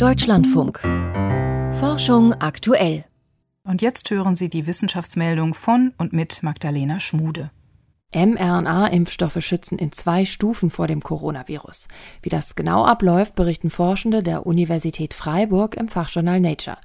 Deutschlandfunk. 0.00 0.80
Forschung 1.78 2.32
aktuell. 2.32 3.04
Und 3.64 3.82
jetzt 3.82 4.08
hören 4.08 4.34
Sie 4.34 4.48
die 4.48 4.66
Wissenschaftsmeldung 4.66 5.52
von 5.52 5.92
und 5.98 6.14
mit 6.14 6.42
Magdalena 6.42 7.00
Schmude 7.00 7.50
mRNA-Impfstoffe 8.12 9.40
schützen 9.40 9.78
in 9.78 9.92
zwei 9.92 10.24
Stufen 10.24 10.70
vor 10.70 10.88
dem 10.88 11.00
Coronavirus. 11.00 11.86
Wie 12.22 12.28
das 12.28 12.56
genau 12.56 12.84
abläuft, 12.84 13.36
berichten 13.36 13.70
Forschende 13.70 14.22
der 14.22 14.46
Universität 14.46 15.14
Freiburg 15.14 15.76
im 15.76 15.88
Fachjournal 15.88 16.40
Nature. 16.40 16.78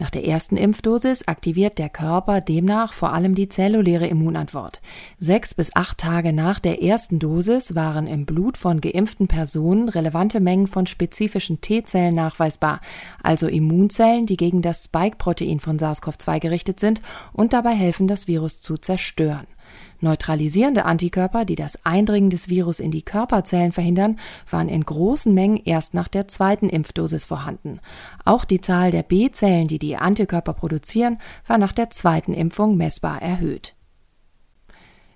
Nach 0.00 0.10
der 0.10 0.24
ersten 0.24 0.56
Impfdosis 0.56 1.26
aktiviert 1.26 1.78
der 1.78 1.88
Körper 1.88 2.40
demnach 2.40 2.92
vor 2.92 3.12
allem 3.12 3.34
die 3.34 3.48
zelluläre 3.48 4.06
Immunantwort. 4.06 4.80
Sechs 5.18 5.54
bis 5.54 5.74
acht 5.74 5.98
Tage 5.98 6.32
nach 6.32 6.60
der 6.60 6.82
ersten 6.82 7.18
Dosis 7.18 7.74
waren 7.74 8.06
im 8.06 8.24
Blut 8.24 8.56
von 8.56 8.80
geimpften 8.80 9.26
Personen 9.26 9.88
relevante 9.88 10.38
Mengen 10.38 10.68
von 10.68 10.86
spezifischen 10.86 11.60
T-Zellen 11.60 12.14
nachweisbar, 12.14 12.80
also 13.24 13.48
Immunzellen, 13.48 14.26
die 14.26 14.36
gegen 14.36 14.62
das 14.62 14.84
Spike-Protein 14.84 15.58
von 15.58 15.78
SARS-CoV-2 15.78 16.38
gerichtet 16.38 16.78
sind 16.78 17.02
und 17.32 17.52
dabei 17.52 17.72
helfen, 17.72 18.06
das 18.06 18.28
Virus 18.28 18.60
zu 18.60 18.76
zerstören. 18.76 19.48
Neutralisierende 20.00 20.84
Antikörper, 20.84 21.44
die 21.44 21.56
das 21.56 21.84
Eindringen 21.84 22.30
des 22.30 22.48
Virus 22.48 22.80
in 22.80 22.90
die 22.90 23.02
Körperzellen 23.02 23.72
verhindern, 23.72 24.18
waren 24.50 24.68
in 24.68 24.84
großen 24.84 25.34
Mengen 25.34 25.60
erst 25.64 25.94
nach 25.94 26.08
der 26.08 26.28
zweiten 26.28 26.68
Impfdosis 26.68 27.26
vorhanden. 27.26 27.80
Auch 28.24 28.44
die 28.44 28.60
Zahl 28.60 28.90
der 28.90 29.02
B-Zellen, 29.02 29.68
die 29.68 29.78
die 29.78 29.96
Antikörper 29.96 30.52
produzieren, 30.52 31.18
war 31.46 31.58
nach 31.58 31.72
der 31.72 31.90
zweiten 31.90 32.32
Impfung 32.32 32.76
messbar 32.76 33.20
erhöht. 33.20 33.74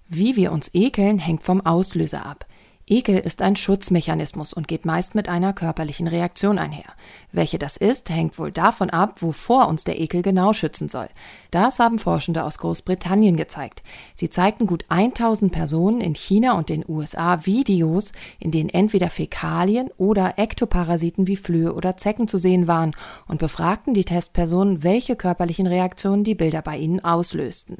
Wie 0.08 0.36
wir 0.36 0.52
uns 0.52 0.74
ekeln, 0.74 1.18
hängt 1.18 1.42
vom 1.42 1.64
Auslöser 1.64 2.26
ab. 2.26 2.46
Ekel 2.88 3.18
ist 3.18 3.42
ein 3.42 3.54
Schutzmechanismus 3.54 4.52
und 4.52 4.66
geht 4.66 4.84
meist 4.84 5.14
mit 5.14 5.28
einer 5.28 5.52
körperlichen 5.52 6.08
Reaktion 6.08 6.58
einher. 6.58 6.92
Welche 7.30 7.58
das 7.58 7.76
ist, 7.76 8.10
hängt 8.10 8.38
wohl 8.38 8.50
davon 8.50 8.90
ab, 8.90 9.22
wovor 9.22 9.68
uns 9.68 9.84
der 9.84 10.00
Ekel 10.00 10.22
genau 10.22 10.52
schützen 10.52 10.88
soll. 10.88 11.08
Das 11.52 11.78
haben 11.78 12.00
Forschende 12.00 12.42
aus 12.42 12.58
Großbritannien 12.58 13.36
gezeigt. 13.36 13.82
Sie 14.16 14.30
zeigten 14.30 14.66
gut 14.66 14.84
1000 14.88 15.52
Personen 15.52 16.00
in 16.00 16.14
China 16.14 16.54
und 16.54 16.68
den 16.68 16.84
USA 16.88 17.46
Videos, 17.46 18.12
in 18.40 18.50
denen 18.50 18.68
entweder 18.68 19.10
Fäkalien 19.10 19.90
oder 19.96 20.38
Ektoparasiten 20.38 21.28
wie 21.28 21.36
Flöhe 21.36 21.74
oder 21.74 21.96
Zecken 21.96 22.26
zu 22.26 22.38
sehen 22.38 22.66
waren 22.66 22.96
und 23.28 23.38
befragten 23.38 23.94
die 23.94 24.04
Testpersonen, 24.04 24.82
welche 24.82 25.14
körperlichen 25.14 25.68
Reaktionen 25.68 26.24
die 26.24 26.34
Bilder 26.34 26.62
bei 26.62 26.78
ihnen 26.78 27.04
auslösten. 27.04 27.76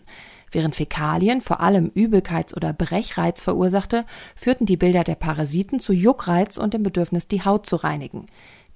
Während 0.53 0.77
Fäkalien 0.77 1.41
vor 1.41 1.61
allem 1.61 1.91
Übelkeits- 1.95 2.55
oder 2.55 2.75
Brechreiz 2.75 3.43
verursachte, 3.43 4.05
führten 4.37 4.67
die 4.67 4.77
Bilder 4.77 5.03
der 5.03 5.15
Parasiten 5.15 5.81
zu 5.81 5.95
Juckreiz 5.95 6.59
und 6.59 6.75
dem 6.75 6.83
Bedürfnis, 6.83 7.27
die 7.27 7.43
Haut 7.43 7.65
zu 7.65 7.77
reinigen. 7.77 8.27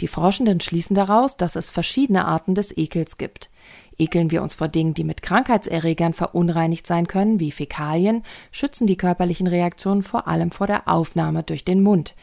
Die 0.00 0.08
Forschenden 0.08 0.60
schließen 0.60 0.94
daraus, 0.94 1.36
dass 1.36 1.54
es 1.54 1.70
verschiedene 1.70 2.24
Arten 2.24 2.54
des 2.54 2.76
Ekels 2.76 3.18
gibt. 3.18 3.50
Ekeln 3.98 4.30
wir 4.30 4.42
uns 4.42 4.54
vor 4.54 4.68
Dingen, 4.68 4.94
die 4.94 5.04
mit 5.04 5.22
Krankheitserregern 5.22 6.12
verunreinigt 6.12 6.86
sein 6.86 7.06
können, 7.06 7.40
wie 7.40 7.50
Fäkalien, 7.50 8.22
schützen 8.52 8.86
die 8.86 8.96
körperlichen 8.96 9.46
Reaktionen 9.46 10.02
vor 10.02 10.28
allem 10.28 10.50
vor 10.50 10.66
der 10.66 10.88
Aufnahme 10.88 11.42
durch 11.42 11.64
den 11.64 11.82
Mund. 11.82 12.14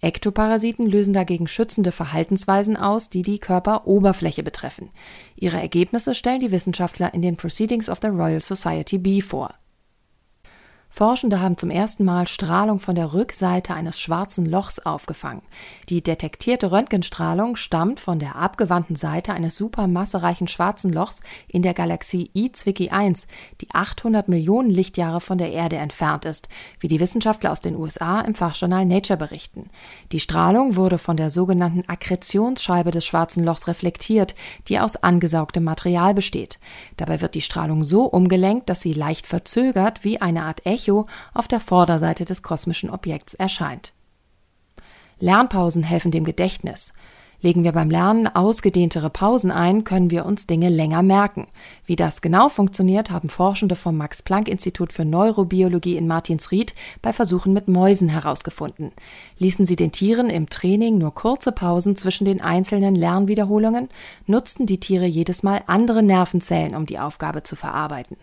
Ektoparasiten 0.00 0.86
lösen 0.86 1.12
dagegen 1.12 1.46
schützende 1.46 1.92
Verhaltensweisen 1.92 2.76
aus, 2.76 3.10
die 3.10 3.22
die 3.22 3.38
Körperoberfläche 3.38 4.42
betreffen. 4.42 4.90
Ihre 5.36 5.60
Ergebnisse 5.60 6.14
stellen 6.14 6.40
die 6.40 6.50
Wissenschaftler 6.50 7.12
in 7.12 7.22
den 7.22 7.36
Proceedings 7.36 7.88
of 7.88 7.98
the 8.00 8.08
Royal 8.08 8.40
Society 8.40 8.98
B 8.98 9.20
vor 9.20 9.54
Forschende 10.92 11.40
haben 11.40 11.56
zum 11.56 11.70
ersten 11.70 12.04
Mal 12.04 12.26
Strahlung 12.26 12.80
von 12.80 12.96
der 12.96 13.14
Rückseite 13.14 13.74
eines 13.74 14.00
schwarzen 14.00 14.44
Lochs 14.44 14.80
aufgefangen. 14.80 15.40
Die 15.88 16.02
detektierte 16.02 16.72
Röntgenstrahlung 16.72 17.54
stammt 17.54 18.00
von 18.00 18.18
der 18.18 18.34
abgewandten 18.34 18.96
Seite 18.96 19.32
eines 19.32 19.56
supermassereichen 19.56 20.48
schwarzen 20.48 20.92
Lochs 20.92 21.20
in 21.46 21.62
der 21.62 21.74
Galaxie 21.74 22.30
I 22.34 22.50
Zwicky 22.50 22.90
1, 22.90 23.28
die 23.60 23.68
800 23.72 24.28
Millionen 24.28 24.68
Lichtjahre 24.68 25.20
von 25.20 25.38
der 25.38 25.52
Erde 25.52 25.76
entfernt 25.76 26.24
ist, 26.24 26.48
wie 26.80 26.88
die 26.88 26.98
Wissenschaftler 26.98 27.52
aus 27.52 27.60
den 27.60 27.76
USA 27.76 28.20
im 28.20 28.34
Fachjournal 28.34 28.84
Nature 28.84 29.16
berichten. 29.16 29.70
Die 30.10 30.20
Strahlung 30.20 30.74
wurde 30.74 30.98
von 30.98 31.16
der 31.16 31.30
sogenannten 31.30 31.88
Akkretionsscheibe 31.88 32.90
des 32.90 33.06
schwarzen 33.06 33.44
Lochs 33.44 33.68
reflektiert, 33.68 34.34
die 34.66 34.80
aus 34.80 34.96
angesaugtem 34.96 35.62
Material 35.62 36.14
besteht. 36.14 36.58
Dabei 36.96 37.20
wird 37.20 37.36
die 37.36 37.42
Strahlung 37.42 37.84
so 37.84 38.04
umgelenkt, 38.04 38.68
dass 38.68 38.80
sie 38.80 38.92
leicht 38.92 39.28
verzögert 39.28 40.02
wie 40.02 40.20
eine 40.20 40.42
Art 40.42 40.66
Echo 40.80 41.06
auf 41.34 41.48
der 41.48 41.60
Vorderseite 41.60 42.24
des 42.24 42.42
kosmischen 42.42 42.90
Objekts 42.90 43.34
erscheint. 43.34 43.92
Lernpausen 45.18 45.82
helfen 45.82 46.10
dem 46.10 46.24
Gedächtnis. 46.24 46.92
Legen 47.42 47.64
wir 47.64 47.72
beim 47.72 47.90
Lernen 47.90 48.26
ausgedehntere 48.26 49.08
Pausen 49.08 49.50
ein, 49.50 49.84
können 49.84 50.10
wir 50.10 50.26
uns 50.26 50.46
Dinge 50.46 50.68
länger 50.68 51.02
merken. 51.02 51.46
Wie 51.86 51.96
das 51.96 52.20
genau 52.20 52.50
funktioniert, 52.50 53.10
haben 53.10 53.30
Forschende 53.30 53.76
vom 53.76 53.96
Max 53.96 54.20
Planck 54.20 54.46
Institut 54.46 54.92
für 54.92 55.06
Neurobiologie 55.06 55.96
in 55.96 56.06
Martinsried 56.06 56.74
bei 57.00 57.14
Versuchen 57.14 57.54
mit 57.54 57.66
Mäusen 57.66 58.10
herausgefunden. 58.10 58.92
Ließen 59.38 59.64
sie 59.64 59.76
den 59.76 59.90
Tieren 59.90 60.28
im 60.28 60.50
Training 60.50 60.98
nur 60.98 61.14
kurze 61.14 61.50
Pausen 61.50 61.96
zwischen 61.96 62.26
den 62.26 62.42
einzelnen 62.42 62.94
Lernwiederholungen, 62.94 63.88
nutzten 64.26 64.66
die 64.66 64.80
Tiere 64.80 65.06
jedes 65.06 65.42
Mal 65.42 65.62
andere 65.66 66.02
Nervenzellen, 66.02 66.76
um 66.76 66.84
die 66.84 66.98
Aufgabe 66.98 67.42
zu 67.42 67.56
verarbeiten. 67.56 68.18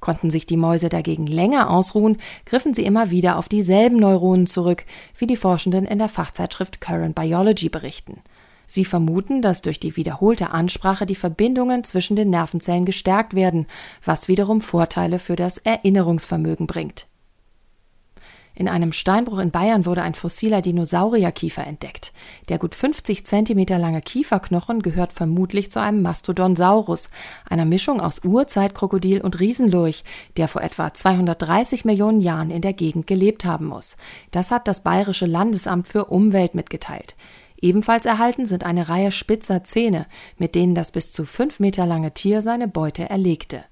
Konnten 0.00 0.30
sich 0.30 0.46
die 0.46 0.56
Mäuse 0.56 0.88
dagegen 0.88 1.26
länger 1.26 1.70
ausruhen, 1.70 2.16
griffen 2.46 2.74
sie 2.74 2.84
immer 2.84 3.10
wieder 3.10 3.36
auf 3.36 3.48
dieselben 3.48 3.98
Neuronen 3.98 4.46
zurück, 4.46 4.84
wie 5.16 5.26
die 5.26 5.36
Forschenden 5.36 5.84
in 5.84 5.98
der 5.98 6.08
Fachzeitschrift 6.08 6.80
Current 6.80 7.14
Biology 7.14 7.68
berichten. 7.68 8.20
Sie 8.66 8.84
vermuten, 8.84 9.42
dass 9.42 9.62
durch 9.62 9.80
die 9.80 9.96
wiederholte 9.96 10.52
Ansprache 10.52 11.04
die 11.04 11.16
Verbindungen 11.16 11.82
zwischen 11.82 12.14
den 12.14 12.30
Nervenzellen 12.30 12.84
gestärkt 12.84 13.34
werden, 13.34 13.66
was 14.04 14.28
wiederum 14.28 14.60
Vorteile 14.60 15.18
für 15.18 15.34
das 15.34 15.58
Erinnerungsvermögen 15.58 16.68
bringt. 16.68 17.08
In 18.60 18.68
einem 18.68 18.92
Steinbruch 18.92 19.38
in 19.38 19.50
Bayern 19.50 19.86
wurde 19.86 20.02
ein 20.02 20.12
fossiler 20.12 20.60
Dinosaurierkiefer 20.60 21.66
entdeckt. 21.66 22.12
Der 22.50 22.58
gut 22.58 22.74
50 22.74 23.24
cm 23.26 23.64
lange 23.68 24.02
Kieferknochen 24.02 24.82
gehört 24.82 25.14
vermutlich 25.14 25.70
zu 25.70 25.80
einem 25.80 26.02
Mastodonsaurus, 26.02 27.08
einer 27.48 27.64
Mischung 27.64 28.02
aus 28.02 28.22
Urzeitkrokodil 28.22 29.22
und 29.22 29.40
Riesenlurch, 29.40 30.04
der 30.36 30.46
vor 30.46 30.60
etwa 30.60 30.92
230 30.92 31.86
Millionen 31.86 32.20
Jahren 32.20 32.50
in 32.50 32.60
der 32.60 32.74
Gegend 32.74 33.06
gelebt 33.06 33.46
haben 33.46 33.64
muss. 33.64 33.96
Das 34.30 34.50
hat 34.50 34.68
das 34.68 34.82
Bayerische 34.82 35.24
Landesamt 35.24 35.88
für 35.88 36.04
Umwelt 36.04 36.54
mitgeteilt. 36.54 37.16
Ebenfalls 37.62 38.04
erhalten 38.04 38.44
sind 38.44 38.64
eine 38.64 38.90
Reihe 38.90 39.10
spitzer 39.10 39.64
Zähne, 39.64 40.04
mit 40.36 40.54
denen 40.54 40.74
das 40.74 40.92
bis 40.92 41.12
zu 41.12 41.24
fünf 41.24 41.60
Meter 41.60 41.86
lange 41.86 42.12
Tier 42.12 42.42
seine 42.42 42.68
Beute 42.68 43.08
erlegte. 43.08 43.64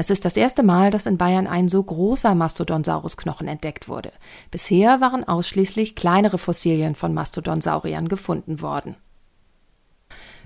Es 0.00 0.10
ist 0.10 0.24
das 0.24 0.36
erste 0.36 0.62
Mal, 0.62 0.92
dass 0.92 1.06
in 1.06 1.18
Bayern 1.18 1.48
ein 1.48 1.68
so 1.68 1.82
großer 1.82 2.36
Mastodonsaurusknochen 2.36 3.48
entdeckt 3.48 3.88
wurde. 3.88 4.12
Bisher 4.52 5.00
waren 5.00 5.26
ausschließlich 5.26 5.96
kleinere 5.96 6.38
Fossilien 6.38 6.94
von 6.94 7.12
Mastodonsauriern 7.12 8.08
gefunden 8.08 8.60
worden. 8.60 8.94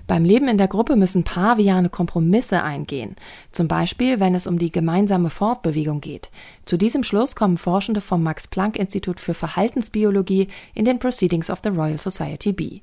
Beim 0.07 0.25
Leben 0.25 0.47
in 0.47 0.57
der 0.57 0.67
Gruppe 0.67 0.95
müssen 0.95 1.23
Paviane 1.23 1.89
Kompromisse 1.89 2.63
eingehen, 2.63 3.15
zum 3.51 3.67
Beispiel 3.67 4.19
wenn 4.19 4.33
es 4.33 4.47
um 4.47 4.57
die 4.57 4.71
gemeinsame 4.71 5.29
Fortbewegung 5.29 6.01
geht. 6.01 6.31
Zu 6.65 6.75
diesem 6.75 7.03
Schluss 7.03 7.35
kommen 7.35 7.59
Forschende 7.59 8.01
vom 8.01 8.23
Max 8.23 8.47
Planck 8.47 8.75
Institut 8.79 9.19
für 9.19 9.35
Verhaltensbiologie 9.35 10.47
in 10.73 10.83
den 10.83 10.97
Proceedings 10.97 11.51
of 11.51 11.59
the 11.63 11.69
Royal 11.69 11.99
Society 11.99 12.53
B. 12.53 12.81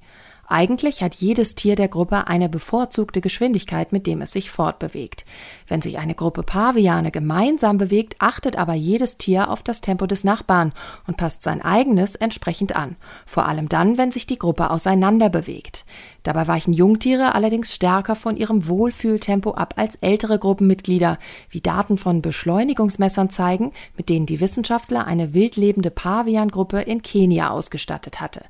Eigentlich 0.52 1.00
hat 1.00 1.14
jedes 1.14 1.54
Tier 1.54 1.76
der 1.76 1.86
Gruppe 1.86 2.26
eine 2.26 2.48
bevorzugte 2.48 3.20
Geschwindigkeit, 3.20 3.92
mit 3.92 4.08
dem 4.08 4.20
es 4.20 4.32
sich 4.32 4.50
fortbewegt. 4.50 5.24
Wenn 5.68 5.80
sich 5.80 5.98
eine 5.98 6.16
Gruppe 6.16 6.42
Paviane 6.42 7.12
gemeinsam 7.12 7.78
bewegt, 7.78 8.16
achtet 8.18 8.56
aber 8.56 8.74
jedes 8.74 9.16
Tier 9.16 9.48
auf 9.48 9.62
das 9.62 9.80
Tempo 9.80 10.06
des 10.06 10.24
Nachbarn 10.24 10.72
und 11.06 11.16
passt 11.16 11.44
sein 11.44 11.62
eigenes 11.62 12.16
entsprechend 12.16 12.74
an, 12.74 12.96
vor 13.26 13.46
allem 13.46 13.68
dann, 13.68 13.96
wenn 13.96 14.10
sich 14.10 14.26
die 14.26 14.40
Gruppe 14.40 14.70
auseinander 14.70 15.28
bewegt. 15.28 15.84
Dabei 16.24 16.48
weichen 16.48 16.72
Jungtiere 16.72 17.36
allerdings 17.36 17.72
stärker 17.72 18.16
von 18.16 18.36
ihrem 18.36 18.66
Wohlfühltempo 18.66 19.53
ab 19.53 19.74
als 19.76 19.94
ältere 20.00 20.41
Gruppenmitglieder, 20.41 21.20
wie 21.48 21.60
Daten 21.60 21.96
von 21.96 22.22
Beschleunigungsmessern 22.22 23.30
zeigen, 23.30 23.70
mit 23.96 24.08
denen 24.08 24.26
die 24.26 24.41
Wissenschaftler 24.41 25.06
eine 25.06 25.32
wildlebende 25.32 25.92
Paviangruppe 25.92 26.80
in 26.80 27.03
Kenia 27.03 27.50
ausgestattet 27.50 28.20
hatte. 28.20 28.42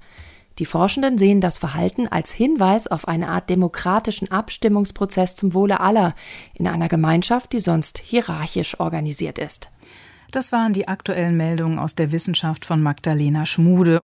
Die 0.59 0.67
Forschenden 0.67 1.17
sehen 1.17 1.41
das 1.41 1.59
Verhalten 1.59 2.09
als 2.09 2.33
Hinweis 2.33 2.87
auf 2.87 3.09
eine 3.09 3.29
Art 3.29 3.49
demokratischen 3.49 4.31
Abstimmungsprozess 4.31 5.35
zum 5.35 5.55
Wohle 5.55 5.81
aller 5.81 6.15
in 6.55 6.67
einer 6.67 6.89
Gemeinschaft, 6.89 7.53
die 7.53 7.61
sonst 7.61 7.99
hierarchisch 7.99 8.79
organisiert 8.79 9.39
ist. 9.39 9.71
Das 10.31 10.53
waren 10.53 10.73
die 10.73 10.87
aktuellen 10.87 11.37
Meldungen 11.37 11.79
aus 11.79 11.95
der 11.95 12.13
Wissenschaft 12.13 12.65
von 12.65 12.83
Magdalena 12.83 13.47
Schmude. 13.47 14.01